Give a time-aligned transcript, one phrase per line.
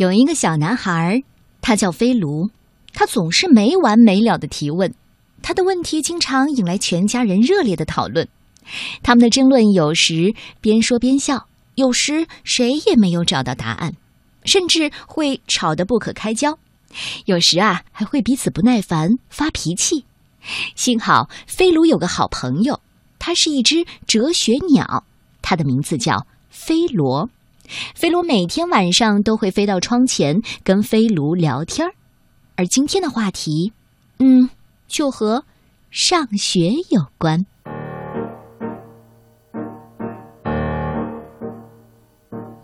[0.00, 1.22] 有一个小男孩，
[1.60, 2.48] 他叫飞卢，
[2.94, 4.94] 他总是没完没了的提问，
[5.42, 8.26] 他的问题经常引来全家人热烈的讨论。
[9.02, 13.92] 他们的争论有时边说边笑，有时谁也没有找到答案，
[14.46, 16.58] 甚至会吵得不可开交。
[17.26, 20.06] 有时啊，还会彼此不耐烦发脾气。
[20.76, 22.80] 幸好飞卢有个好朋友，
[23.18, 25.04] 他是一只哲学鸟，
[25.42, 27.28] 它的名字叫飞罗。
[27.94, 31.88] 飞卢每天晚上都会飞到窗前跟飞卢聊天，
[32.56, 33.72] 而今天的话题，
[34.18, 34.50] 嗯，
[34.88, 35.44] 就和
[35.90, 37.46] 上学有关。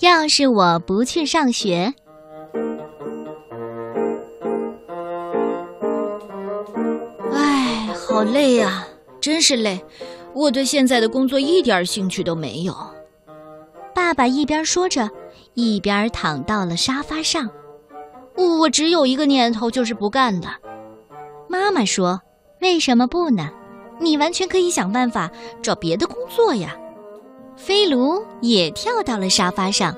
[0.00, 1.94] 要是我不去上学，
[7.32, 8.86] 唉，好累呀，
[9.20, 9.82] 真是累！
[10.34, 12.74] 我对现在的工作一点兴趣都没有。
[14.04, 15.08] 爸爸一边说着，
[15.54, 17.48] 一边躺到了沙发上。
[18.36, 20.58] 我只有一个念头，就是不干了。
[21.48, 22.20] 妈妈说
[22.60, 23.48] ：“为什么不呢？
[23.98, 25.30] 你完全可以想办法
[25.62, 26.76] 找别的工作呀。”
[27.56, 29.96] 飞卢也跳到了沙发上。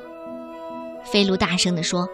[1.02, 2.08] 飞卢大声地说：“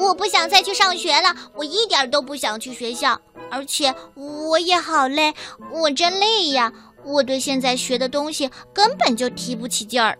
[0.00, 5.34] 我不想再去上学了，我一点都不想去学校，而且我也好累，
[5.70, 6.72] 我真累呀！
[7.04, 10.16] 我对现在学的东西根本就提不起劲儿。”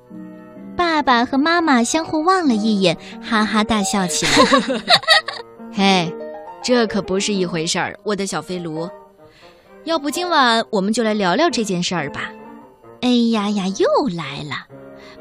[0.76, 4.80] 爸爸和妈妈相互望了一眼，哈哈大笑起来。
[5.72, 6.14] 嘿，
[6.62, 8.88] 这可不是一回事儿，我的小飞炉。
[9.84, 12.30] 要不今晚我们就来聊聊这件事儿吧。
[13.00, 14.66] 哎呀呀，又来了！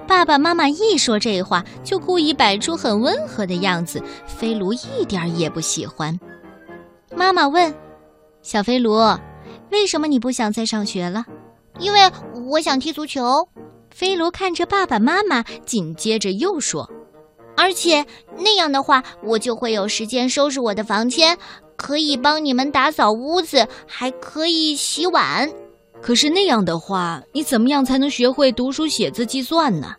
[0.08, 4.02] 爸爸妈妈一说这话，就故意摆出很温和的样子。
[4.26, 6.18] 飞卢一点儿也不喜欢。
[7.16, 7.74] 妈妈问
[8.42, 8.98] ：“小飞卢，
[9.72, 11.26] 为什么你不想再上学了
[11.80, 12.00] ？”“因为
[12.50, 13.48] 我想踢足球。”
[13.96, 16.86] 飞罗看着爸爸妈妈，紧接着又说
[17.56, 18.06] ：“而且
[18.38, 21.38] 那样的话，我就会有时间收拾我的房间，
[21.78, 25.50] 可以帮你们打扫屋子，还可以洗碗。
[26.02, 29.96] 可是那样的话，你怎么样才能学会读书写字计算呢？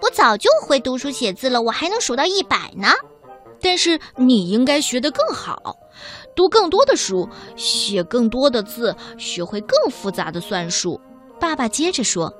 [0.00, 2.88] 我早就会读书写字了，我还能数到一百呢。
[3.60, 5.76] 但是你应该学得更好，
[6.34, 10.98] 读更多的书，写更多的字，学会更复杂的算术。”
[11.38, 12.34] 爸爸接着说。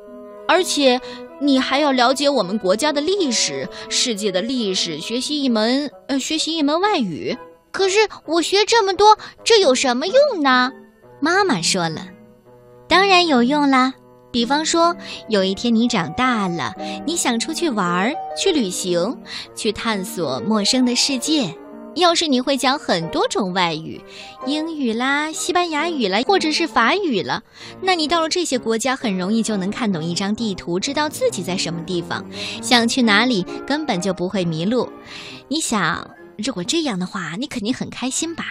[0.47, 1.01] 而且，
[1.41, 7.37] 你还要了解我们国家的历史、世界的历史，学习一门呃，学习一门外语。
[7.71, 10.71] 可是我学这么多，这有什么用呢？
[11.21, 12.07] 妈妈说了，
[12.89, 13.95] 当然有用啦。
[14.31, 14.97] 比方说，
[15.29, 16.75] 有一天你长大了，
[17.07, 19.17] 你想出去玩儿、去旅行、
[19.55, 21.55] 去探索陌生的世界。
[21.97, 24.01] 要是你会讲很多种外语，
[24.47, 27.43] 英语啦、西班牙语啦，或者是法语了，
[27.81, 32.25] 那你到了这些国家，很容易就能看懂一张地图，知道自己在什么地方，
[32.63, 34.89] 想去哪里，根本就不会迷路。
[35.49, 38.45] 你想，如果这样的话，你肯定很开心吧？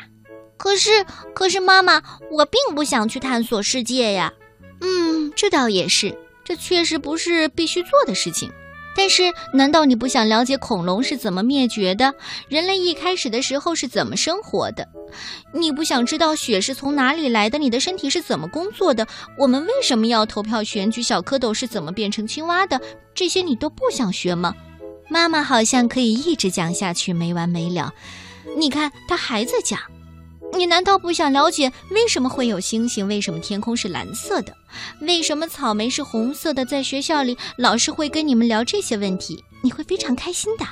[0.57, 2.01] 可是，可是妈妈，
[2.31, 4.31] 我并不想去探索世界呀。
[4.79, 8.49] 嗯，这倒也是，这确实不是必须做的事情。
[8.95, 12.13] 但是，难道你不想了解恐龙是怎么灭绝的？
[12.47, 14.87] 人类一开始的时候是怎么生活的？
[15.53, 17.57] 你不想知道雪是从哪里来的？
[17.57, 19.07] 你的身体是怎么工作的？
[19.37, 21.01] 我们为什么要投票选举？
[21.01, 22.79] 小蝌蚪是怎么变成青蛙的？
[23.15, 24.53] 这些你都不想学吗？
[25.09, 27.91] 妈妈好像可以一直讲下去，没完没了。
[28.57, 29.79] 你看，她还在讲。
[30.55, 33.07] 你难道不想了解为什么会有星星？
[33.07, 34.53] 为什么天空是蓝色的？
[35.01, 36.65] 为什么草莓是红色的？
[36.65, 40.65] 在学校里，老师会跟你们聊这些问题，你会非常开心的。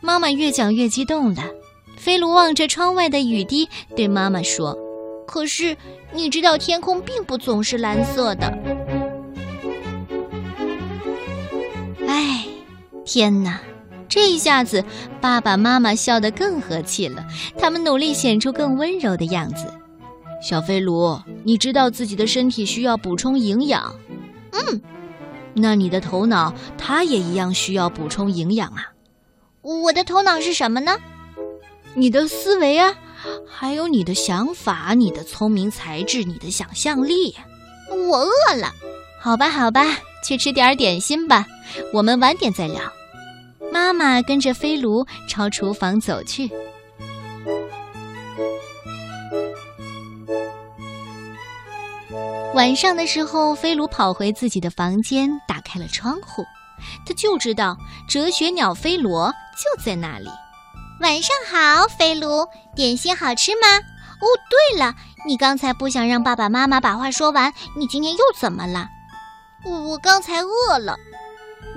[0.00, 1.42] 妈妈越讲越激动了。
[1.96, 4.76] 飞卢望着窗外的雨滴，对妈妈说
[5.26, 5.76] ：“可是
[6.12, 8.46] 你知道，天空并不总是蓝色的。”
[12.06, 12.44] 哎，
[13.04, 13.60] 天哪！
[14.08, 14.84] 这一下子，
[15.20, 17.26] 爸爸妈妈笑得更和气了。
[17.58, 19.66] 他们努力显出更温柔的样子。
[20.42, 23.94] 小飞卢，你知道自己的身体需要补充营养。
[24.52, 24.80] 嗯，
[25.54, 28.92] 那你的头脑，它也一样需要补充营养啊。
[29.62, 30.96] 我的头脑是什么呢？
[31.94, 32.94] 你的思维啊，
[33.48, 37.34] 还有你的想法，你的聪明才智，你的想象力。
[38.08, 38.72] 我饿了，
[39.20, 39.84] 好吧，好吧，
[40.22, 41.46] 去吃点点心吧。
[41.92, 42.80] 我们晚点再聊。
[43.76, 46.50] 妈妈跟着飞卢朝厨房走去。
[52.54, 56.42] 晚上的时候，飞卢跑回自己的房间，打开了窗户。
[57.06, 57.76] 他就知道
[58.08, 60.30] 哲学鸟飞罗就在那里。
[61.02, 63.68] 晚上好，飞卢，点心好吃吗？
[64.22, 64.94] 哦，对了，
[65.26, 68.88] 你刚才不想让爸爸妈妈把话说完，你今天又怎么了？
[69.66, 70.96] 我刚才饿了。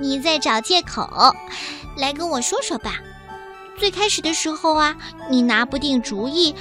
[0.00, 1.02] 你在找借口。
[2.00, 2.94] 来跟我说说吧，
[3.78, 4.96] 最开始的时候啊，
[5.28, 6.54] 你拿不定主意，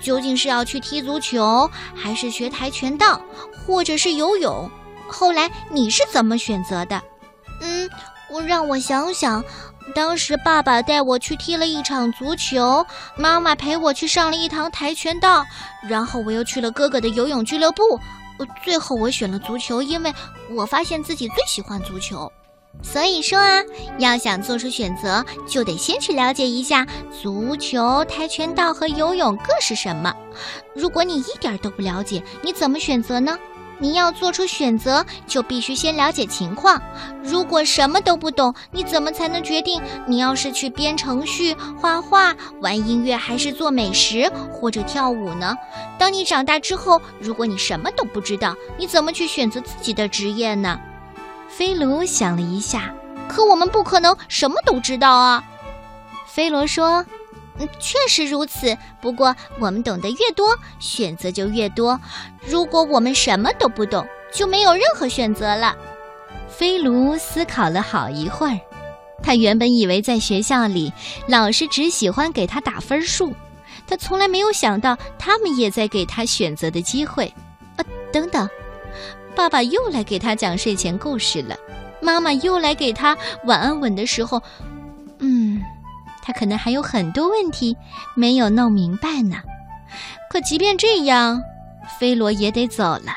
[0.00, 3.20] 究竟是要去踢足球，还是学跆拳道，
[3.66, 4.70] 或者是游泳。
[5.06, 7.00] 后来你是怎么选择的？
[7.60, 7.88] 嗯，
[8.30, 9.44] 我让我想想。
[9.94, 12.84] 当时爸爸带我去踢了一场足球，
[13.16, 15.46] 妈妈陪我去上了一堂跆拳道，
[15.88, 17.82] 然后我又去了哥哥的游泳俱乐部。
[18.64, 20.12] 最后我选了足球，因为
[20.50, 22.30] 我发现自己最喜欢足球。
[22.82, 23.62] 所以说啊，
[23.98, 30.14] 要想做出选择，就得先去了解一下足球、跆拳道和游泳各是什么。
[30.74, 33.36] 如果你一点都不了解，你怎么选择呢？
[33.78, 36.80] 你要做出选择，就必须先了解情况。
[37.22, 45.54] 如果什么都不懂，你怎么才能决定你要是去编程序、画画、玩音乐，还是做美食或者跳舞呢？
[45.98, 50.80] 当你长大之后，如果你什么都不知道，你怎么去选择自己的职业呢？
[51.48, 52.94] 飞卢想了一下，
[53.28, 55.44] 可我们不可能什么都知道啊。
[56.26, 57.04] 飞罗说。
[57.58, 58.76] 嗯，确实如此。
[59.00, 61.98] 不过，我们懂得越多，选择就越多。
[62.46, 65.74] 如果我们什么都不懂，就没有任何选择了。
[66.50, 68.60] 飞卢思考了好一会儿，
[69.22, 70.92] 他原本以为在学校里，
[71.28, 73.34] 老师只喜欢给他打分数，
[73.86, 77.32] 他从来没有想到他们也在给他选择的机会。
[77.76, 78.46] 啊，等等，
[79.36, 81.54] 爸爸又来给他讲睡前故事了，
[82.00, 84.42] 妈妈又来给他晚安吻的时候，
[85.18, 85.62] 嗯。
[86.22, 87.76] 他可能还有很多问题
[88.16, 89.36] 没有弄明白呢，
[90.28, 91.40] 可即便这样，
[92.00, 93.12] 飞罗也得走了，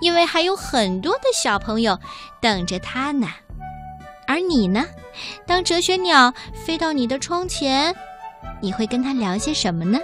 [0.00, 1.98] 因为还有很多的小朋友
[2.40, 3.26] 等着他呢。
[4.28, 4.86] 而你呢？
[5.44, 7.92] 当哲学鸟飞到你的窗前，
[8.60, 9.98] 你会跟他聊些什么呢？